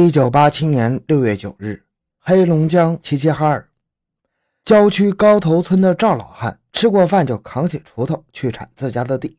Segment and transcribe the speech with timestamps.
[0.00, 1.82] 一九八七年六月九日，
[2.20, 3.68] 黑龙江齐齐哈尔
[4.64, 9.36] 郊区高头村的赵老汉吃过饭就扛起锄头去铲自家的地。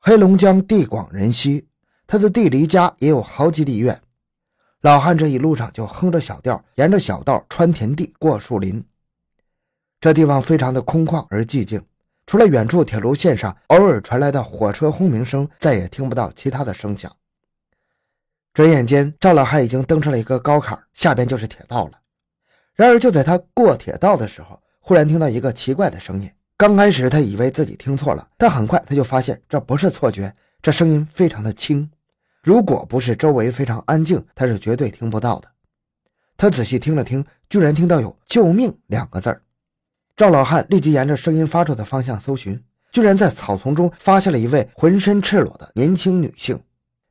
[0.00, 1.66] 黑龙江地广人稀，
[2.06, 3.98] 他的地离家也有好几里远。
[4.82, 8.84] 老汉这一路上就哼着小调，沿着小道穿田地、过树林。
[9.98, 11.82] 这地方非常的空旷而寂静，
[12.26, 17.10] 除了远处铁路线上偶尔传来的火车轰鸣声，再也听不到其他的声响。
[18.58, 21.92] 转眼间，赵老汉已经登上了一个高坎，下边就是铁道了。
[22.74, 26.28] 然而，就在他过铁道的时候，忽然听到一个奇怪的声音。
[26.56, 31.88] 刚开始，他以为自己听错了，但很快他就发现这不是错觉，这声音非常的轻。
[32.42, 35.48] 如果不是周围非常安静，他是绝对听不到的。
[36.36, 39.40] 他仔细听了听，居然听到有“救命”两个字儿。
[40.16, 46.60] 赵老汉立即沿着声音发出的方向搜寻，居然在草丛中发现了一位浑身赤裸的年轻女性。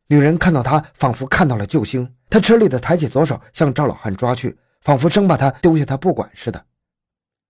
[0.10, 6.66] 女人看到他，仿佛看到了救星，她吃力地抬起左手向赵老汉抓去，仿佛生怕他丢下她不管似的，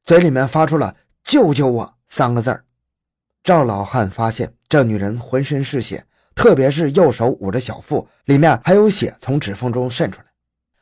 [0.04, 2.66] 嘴里面发出了“救救我”三个字儿。
[3.44, 10.26] 赵老汉发现这女人浑身是血，特别是右手捂着小腹，里面还有血从指缝中渗出来。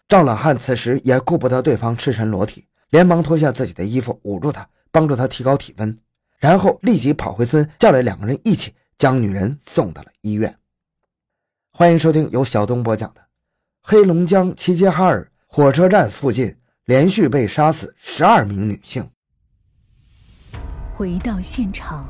[0.07, 5.99] 赵老汉此时也顾不得对方赤身裸体，连忙脱下自己的衣服捂住她，帮助她提高体温，
[6.39, 10.57] 然后立即跑回村，叫来两个人一起将女人送到了医院。
[11.77, 13.19] 欢迎收听由小东播讲的
[13.81, 19.03] 《黑龙江齐齐哈尔火车站附近连续被杀死十二名女性》。
[20.93, 22.07] 回到现场，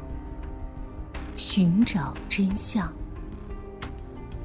[1.36, 2.94] 寻找真相。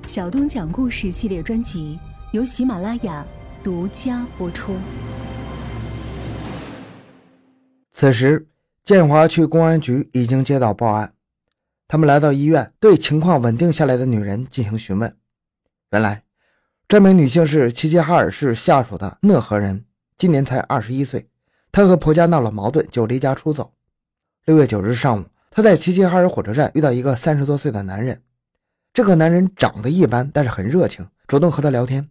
[0.06, 2.00] 小东讲故事系列专辑
[2.32, 3.22] 由喜马拉雅
[3.62, 4.74] 独家播出。
[7.92, 8.48] 此时，
[8.84, 11.12] 建华区公安局已经接到报案。
[11.92, 15.16] 他们来到医院，对情况稳定下来的女人进行询问。
[15.90, 16.22] 原来，
[16.86, 19.84] 这名女性是齐齐哈尔市下属的讷河人，
[20.16, 21.28] 今年才二十一岁。
[21.72, 23.72] 她和婆家闹了矛盾，就离家出走。
[24.44, 28.22] 六月九日上午，她在齐齐哈尔火车站遇到一个三十多岁的男人。
[28.94, 32.08] 这个男人长得一般，但是很热情，主动和她聊天。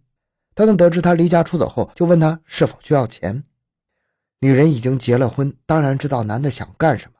[0.53, 3.45] 当他得知她离家出走后，就问她是否需要钱。
[4.41, 7.18] 女人已经结了婚，当然知道男的想干什么。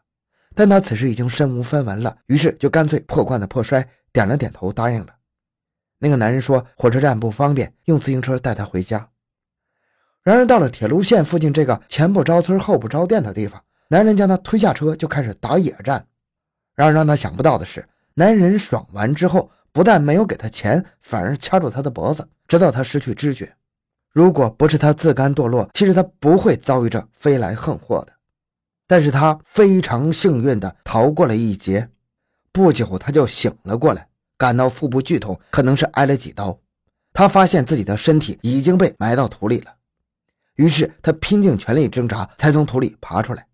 [0.60, 5.16] 但他此时已经身无分文了，于是就干脆破罐子破摔，点了点头答应了。
[6.00, 9.08] 那个男人说火车站不方便，用自行车带他回家。
[10.22, 16.06] 然而到了铁路线附近这个前不着村后不着店的地方，男人将他推下车就开始打野战。
[16.76, 23.56] 然而让他想不到的是，男人爽完之后，不但没有给他钱，反而掐住他的脖子，直到他失去知觉。
[24.12, 28.12] 如果不是他自甘堕落，其实他不会遭遇这飞来横祸的。
[28.90, 31.92] 但是他非常幸运地逃过了一劫，
[32.52, 36.60] 不久他就醒了过来，感到腹部剧痛，可能是挨了几刀。
[37.14, 39.76] 他发现自己的身体已经被埋到土里了，
[40.56, 43.46] 于是他拼尽全力挣扎，才从土里爬出来。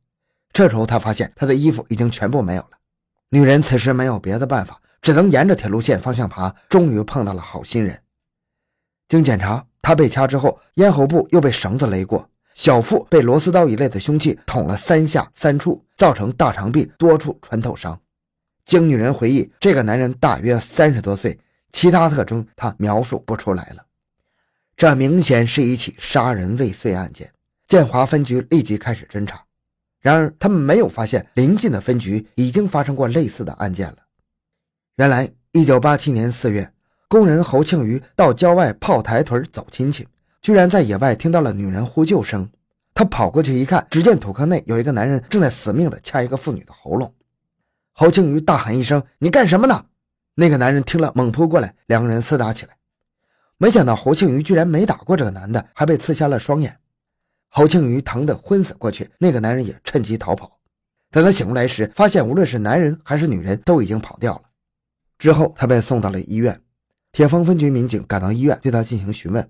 [0.53, 2.69] 这时候他发现他的衣服已经全部没有了。
[3.31, 6.55] 女人此时没有别的办法，只能沿着铁路线方向爬。
[6.69, 8.01] 终于碰到了好心人。
[9.09, 12.29] 经检查，他被掐之后，咽喉部又被绳子勒过。
[12.55, 17.99] 小腹被螺丝刀一类的凶器捅了三下三处，造成大肠壁多处穿透伤。
[18.63, 21.37] 经女人回忆，这个男人大约三十多岁，
[21.73, 23.85] 其他特征她描述不出来了。
[24.77, 27.31] 这明显是一起杀人未遂案件。
[27.67, 29.43] 建华分局立即开始侦查，
[29.99, 33.97] 然而他们没有发现临近的分局已经发生过类似的案件了。
[34.97, 36.71] 原来，一九八七年四月，
[37.09, 40.07] 工人侯庆余到郊外炮台屯走亲戚。
[40.45, 42.47] 居然在野外听到了女人呼救声，
[42.93, 47.11] 他跑过去一看，只见土坑内有一个男人正在死命地掐一个妇女的喉咙。
[47.93, 49.85] 侯庆余大喊一声：“你干什么呢？”
[50.37, 52.77] 那个男人听了，猛扑过来，两个人厮打起来。
[53.57, 56.77] 没想到侯庆余居然没打过这个男的，还被刺瞎了双眼。
[57.49, 60.59] 侯庆余疼得昏死过去，那个男人也趁机逃跑。
[61.09, 64.43] 等他醒过来时，发现无论是男人还是女人都已经跑掉了。
[65.17, 66.61] 之后，他被送到了医院。
[67.11, 69.49] 铁峰分局民警赶到医院，对他进行询问。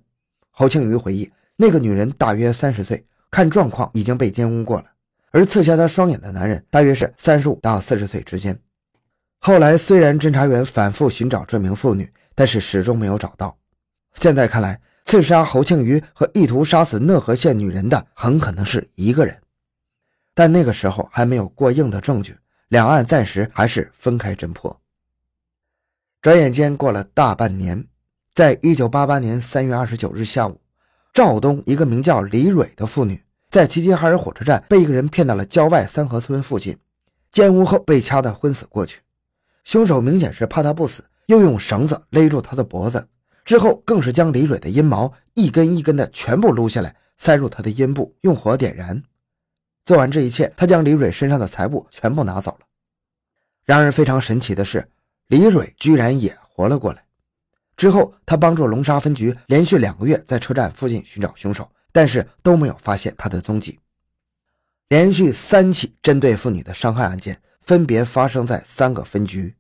[0.57, 4.85] 侯庆余回忆，那个女人大约三十岁，看状况已经被奸污过了。
[5.31, 8.57] 而刺瞎她双眼的男人大约是三十五到四十岁之间。
[9.39, 13.57] 后来，虽然侦查员反复寻找这名妇女，但是始终没有找到。
[14.13, 19.37] 现在看来，刺杀侯庆余和意图杀死讷河县女人的很可能是一个人。
[20.33, 22.37] 但那个时候还没有过硬的证据，
[22.69, 24.79] 两案暂时还是分开侦破。
[26.21, 27.85] 转眼间过了大半年。
[28.35, 30.59] 在一九八八年三月二十九日下午，
[31.13, 36.77] 赵东一个名叫李蕊的妇女，在齐齐哈尔火车站被一个人骗到了郊外三河村附近，
[37.31, 38.99] 奸污后被掐得昏死过去。
[39.63, 43.07] 凶手明显是怕她不死，又用绳子勒住她的脖子，
[43.45, 49.01] 之后更是将李蕊的阴毛一根一根的全部撸下来，塞入她的阴部，用火点燃。
[49.85, 52.67] 做完这一切，他将李蕊身上的财物全部拿走了。
[53.63, 54.89] 然而非常神奇的是，
[55.27, 57.04] 李蕊居然也活了过来。
[57.77, 63.79] 之后，他帮助龙沙分局连续两个月在车站附近寻找凶手，但是都没有发现他的踪迹。
[64.89, 69.55] 连续三起针对妇女的伤害案件，分别发生在三个分局，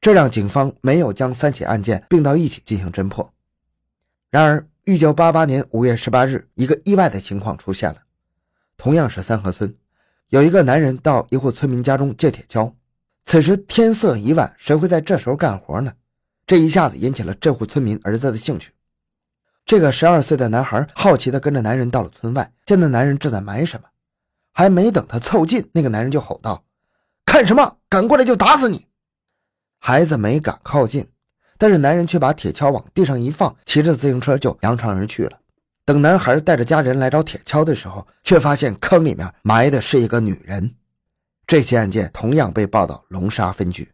[0.00, 3.32] 这让警方没有将三起案件并到一起进行侦破。
[4.30, 8.02] 然而，一九八八年五月十八日，一个意外的情况出现了。
[8.76, 9.74] 同样是三河村，
[10.28, 12.74] 有一个男人到一户村民家中借铁锹。
[13.24, 15.92] 此时天色已晚，谁会在这时候干活呢？
[16.46, 18.72] 这一下子引起了这户村民儿子的兴趣。
[19.64, 23.88] 这个十二岁的男孩好奇地跟着男人到了村外，见那男人正在埋什么。
[24.52, 26.64] 还没等他凑近，那个男人就吼道
[27.24, 27.78] ：“看什么？
[27.88, 28.86] 敢过来就打死你！”
[29.80, 31.08] 孩子没敢靠近，
[31.58, 35.40] 但是男人却把铁锹往地上一放，骑着自行车就扬长而去了。
[35.86, 40.76] 等男孩带着家人来找铁锹的时候，却发现坑里面埋的是一个女人。
[41.46, 43.93] 这起案件同样被报到龙沙分局。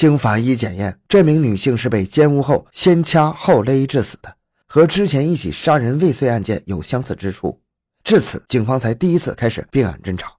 [0.00, 4.34] 经法医检验，这名女性是被奸污后先掐后勒致死的，
[4.66, 7.60] 和之前一起杀人未遂案件有相似之处。
[8.02, 10.32] 至此，警方才第一次开始并案侦查。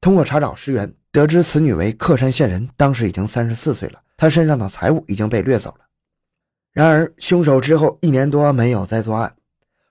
[0.00, 4.00] 通过查找尸源，得知此女为克山县人，当时已经三十四岁了。
[4.16, 5.78] 她身上的财物已经被掠走了。
[6.72, 9.34] 然而，凶手之后一年多没有再作案。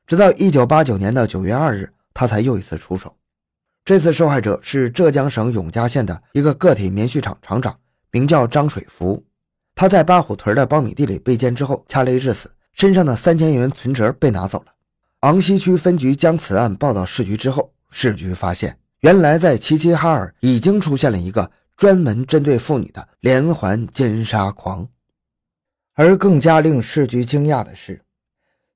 [0.07, 3.13] 直到一九八九年的九月二日，他才又一次出手。
[3.83, 7.77] 这次受害者是浙江省永嘉县的一个个体棉絮厂厂长，
[8.13, 9.21] 名叫张水福。
[9.75, 14.73] 他在八虎屯的苞米地里被奸之后掐勒致死，身上的三千元存折被拿走了。
[15.21, 24.87] 昂西区分局将此案报到市局之后，市局发现，原来在齐齐哈尔已经出现了一个专门针对妇女的连环奸杀狂。
[25.95, 27.99] 而更加令市局惊讶的是。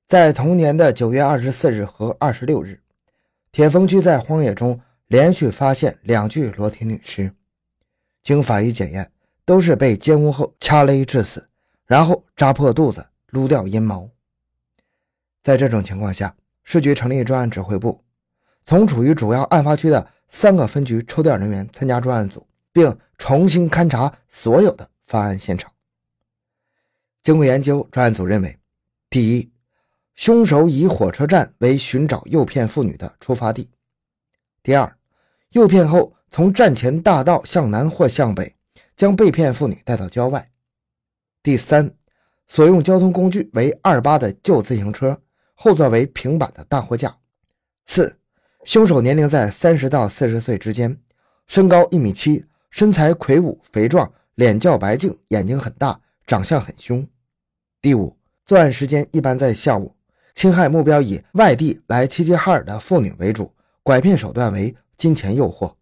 [0.08, 2.80] 在同年的九月二十四日和二十六日，
[3.52, 7.30] 铁峰区在荒野中连续发现两具裸体女尸，
[8.22, 9.12] 经法医检验，
[9.48, 11.48] 都是被奸污后掐勒致死，
[11.86, 14.06] 然后扎破肚子撸掉阴毛。
[15.42, 18.04] 在这种情况下，市局成立专案指挥部，
[18.62, 25.72] 从处于主要案发区的三个分局抽调人员参加专案组，并重新勘查所有的发案现场。
[27.22, 28.58] 经过研究，专案组认为，
[29.08, 29.50] 第一。
[30.14, 33.70] 凶手以火车站为寻找诱骗妇女的出发地。
[34.62, 34.94] 第二，
[35.52, 38.54] 诱骗后从站前大道向南或向北，
[38.98, 40.50] 将被骗妇女带到郊外。
[41.40, 41.94] 第三，
[42.48, 45.16] 所用交通工具为二八的旧自行车，
[45.54, 47.16] 后座为平板的大货架。
[47.86, 48.18] 四，
[48.64, 50.98] 凶手年龄在三十到四十岁之间，
[51.46, 57.06] 身高一米七，身材魁梧肥壮，脸较白净，眼睛很大，长相很凶。
[57.80, 59.94] 第五，作案时间一般在下午。
[60.34, 63.52] 侵害目标以外地来齐齐哈尔的妇女为主，
[63.84, 65.72] 拐骗手段为金钱诱惑。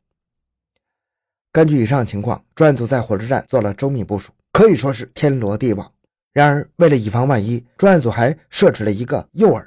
[1.56, 5.90] 根据以上情况，专案组在火车站做了周密部署，可以说是天罗地网。
[6.34, 9.66] 然而，为了以防万一，专案组还设置了一个诱饵。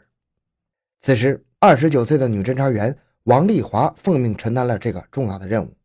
[1.02, 5.76] 此时，二十九岁的女侦查员王丽华奉命承担了这个重要的任务。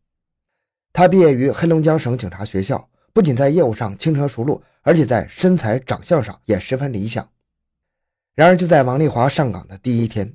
[0.92, 7.26] 她毕业于黑龙江省警察学校，不仅在业务上轻车熟路，而且在身材长相上也十分理想。
[8.34, 10.30] 然而，就在王丽华上岗的第一天，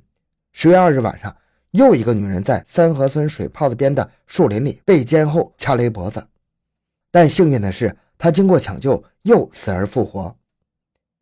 [0.50, 1.36] 十月二日晚上，
[1.72, 6.26] 又一个女人在三河村水泡子边的树林里被奸后掐勒脖子。
[7.10, 10.36] 但幸运的是，她经过抢救又死而复活。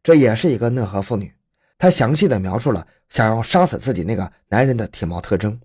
[0.02, 1.32] 这也是一个讷河妇女，
[1.76, 5.60] 她详细的描述了想要杀死自己那个男人的体貌特征。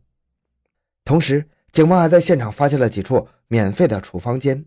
[1.06, 4.66] 同时，警方还在现场发现了几处免费的处方间，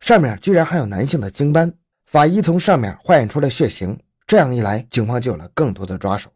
[0.00, 1.72] 上面居然还有男性的精斑。
[2.04, 3.98] 法医从上面化验出了血型。
[4.26, 6.30] 这样一来，警方就有了更多的抓手。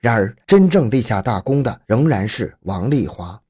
[0.00, 3.40] 然而，真正立下大功的仍然是王丽华。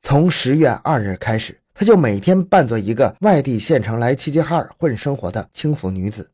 [0.00, 6.30] 从十月二日开始，他就每天扮作一个外地县城来齐齐哈尔混生活的轻浮女子。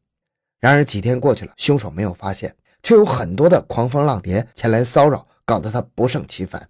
[0.60, 6.68] 然而，几天过去了，凶手没有发现，却有很多的狂蜂浪蝶前来骚扰，搞得他不胜其烦。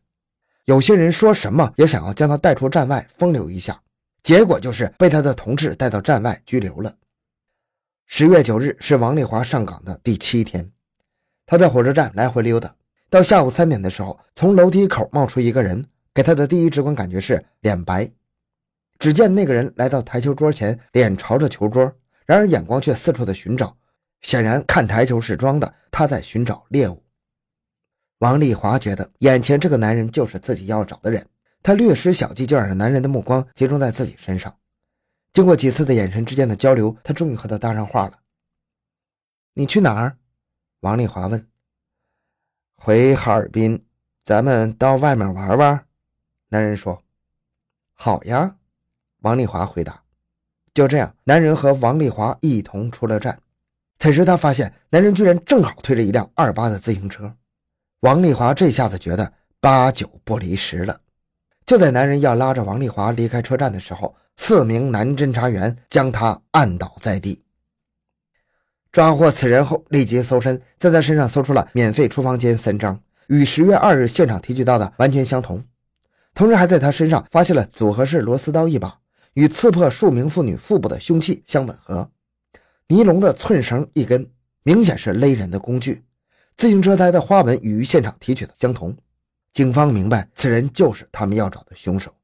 [0.66, 3.80] 有些人说什么也想要将他带出站外风流一下，
[4.22, 6.94] 结果就是被他的同志带到站外拘留了。
[8.06, 10.70] 十月九日是王丽华上岗的第七天，
[11.50, 12.74] 他在火车站来回溜达，
[13.08, 18.06] 到下午三点的时候，从楼梯口冒出一个人，给他的第一直观感觉是脸白。
[18.98, 21.90] 只见那个人来到台球桌前，脸朝着球桌，
[22.26, 23.74] 然而眼光却四处的寻找，
[24.20, 27.02] 显然看台球是装的，他在寻找猎物。
[28.18, 31.26] 王丽华觉得眼前这个男人就是自己要找的人，
[31.62, 34.54] 他略施小计就让男人的目光集中在自己身上。
[35.32, 38.18] 经过几次的眼神之间的交流，他终于和他搭上话了。
[39.54, 40.18] 你去哪儿？
[40.80, 41.44] 王丽华问。
[42.76, 43.84] 回哈尔滨，
[44.24, 45.84] 咱们到外面玩玩。
[46.50, 47.02] 男人说
[47.94, 48.56] ：“好呀。”
[49.22, 50.00] 王丽华回答。
[50.72, 53.42] 就这样，男人和王丽华一同出了站。
[53.98, 57.34] 此时他发现，男人居然正好推着一辆二八的自行车。
[58.00, 61.00] 王丽华这下子觉得八九不离十了。
[61.66, 67.42] 就在男人要拉着王丽华离开车站的时候，四名男侦查员将他按倒在地。
[68.90, 75.62] 抓获此人后，立即搜身，在他身上搜出了免费厨房间三张，与十月二日现场提取到的完全相同。
[76.34, 78.98] 同时，还在他身上发现了组合式螺丝刀一把，
[79.34, 82.10] 与刺破数名妇女腹部的凶器相吻合。
[82.88, 84.30] 尼龙的寸绳一根，
[84.62, 86.02] 明显是勒人的工具。
[86.56, 88.96] 自行车胎的花纹与现场提取的相同。
[89.52, 92.14] 警方明白，此人就是他们要找的凶手。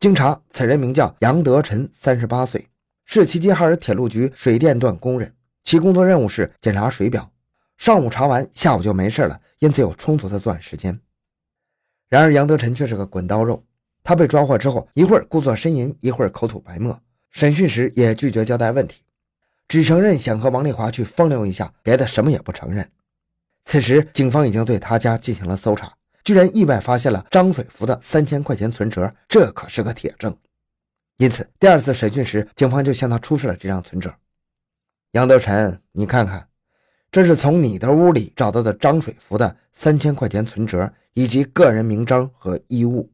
[0.00, 2.68] 经查，此人名叫杨德臣，三十八岁，
[3.04, 5.32] 是齐齐哈尔铁路局水电段工人。
[5.64, 7.30] 其工作任务是检查水表，
[7.76, 10.98] 上午查完，下午就没事了，因此有充足的作案时间。
[12.08, 13.62] 然而杨德臣却是个滚刀肉，
[14.02, 16.98] 他被抓获之后，一会儿故作呻吟，一会儿口吐白沫，
[17.30, 19.02] 审讯时也拒绝交代问题，
[19.68, 22.90] 只承认想和王丽华去风流一下，别的什么也不承认。
[23.66, 25.92] 此时，警方已经对他家进行了搜查，
[26.24, 30.34] 居然意外发现了张水福的三千块钱存折，这可是个铁证。
[31.18, 34.14] 因此，第二次审讯时，警方就向他出示了这张存折。
[35.12, 36.46] 杨德臣，你看看，
[37.10, 43.10] 这是从你的屋里找到的张水福的三千块钱存折以及个人名章和衣物。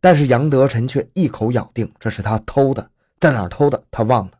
[0.00, 4.32] 但是杨德臣却一口咬定这是他偷的，在哪偷的他忘了。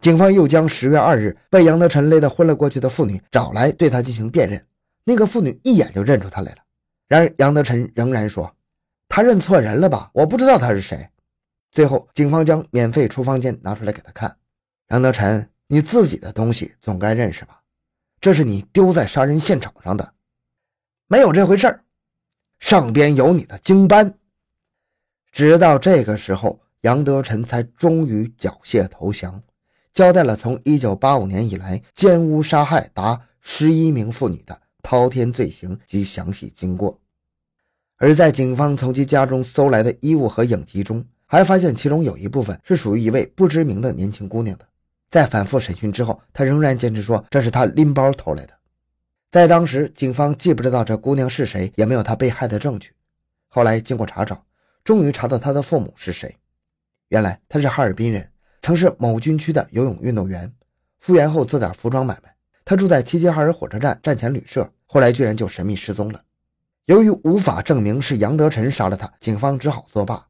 [0.00, 4.64] 警方又将十月二日被杨德臣勒得昏了过去的妇女找来，对他进行辨认。
[5.04, 6.58] 那个妇女一眼就认出他来了。
[7.06, 8.50] 然而杨德臣仍然说
[9.08, 10.10] ：“他认错人了吧？
[10.14, 11.06] 我不知道他是谁。”
[11.70, 14.34] 最后，警方将免费处方笺拿出来给他看。
[14.88, 17.60] 杨德臣，你自己的东西总该认识吧？
[18.20, 20.14] 这是你丢在杀人现场上的，
[21.08, 21.84] 没有这回事儿。
[22.58, 24.18] 上边有你的经斑。
[25.30, 29.42] 直到这个时候，杨德臣才终于缴械投降，
[29.92, 36.98] 交代了从1985年以来奸污杀害达十一名妇女的滔天罪行及详细经过。
[37.98, 44.67] 而在警方从其家中搜来的衣物和影集中，还发现其中有一部分是属于一位不知名的年轻姑娘的。
[45.10, 48.52] 在反复审讯之后，他仍然坚持说这是他拎包偷来的。
[49.30, 52.92] 在当时，警方既不知道这姑娘是谁，也没有她被害的证据。
[53.48, 54.44] 后来经过查找，
[54.84, 56.34] 终于查到她的父母是谁。
[57.08, 60.52] 原来他是哈尔滨人，曾是某军区的游泳运动员，
[60.98, 62.34] 复员后做点服装买卖。
[62.64, 66.22] 他住在齐齐哈尔火车站站前旅社，后来居然就神秘失踪了。
[66.84, 70.26] 由于无法证明是杨德臣杀了他，警方只好作罢。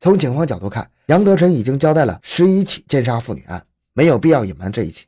[0.00, 3.64] 从警方角度看，杨德臣已经交代了十一起奸杀妇女案。
[3.98, 5.04] 没有必要隐瞒这一切，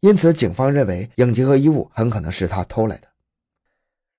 [0.00, 3.08] 因此警方认为影集和衣物很可能是他偷来的。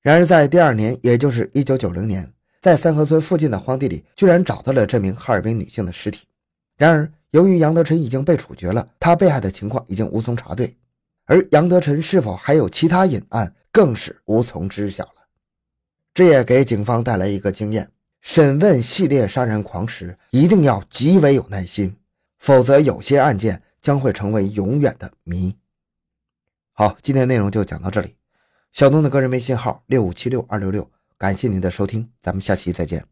[0.04, 6.28] 然而，在第二年，也就是一九九零年，在三河村附近的荒地里，居然找到了这名哈尔滨女性的尸体。
[6.78, 10.78] 然而，由于杨德臣已经被处决了，他被害的情况已经无从查对，
[11.26, 15.16] 而杨德臣是否还有其他隐案，更是无从知晓了。
[16.14, 17.90] 这也给警方带来一个经验：
[18.22, 21.96] 审问系列杀人狂时，一定要极为有耐心，
[22.38, 23.60] 否则有些案件。
[23.82, 25.58] 将会成为永远的迷。
[26.74, 28.16] 好，今天内容就讲到这里。
[28.72, 33.11] 小东的个人微信号六五七六二六六，感谢您的收听，咱们下期再见。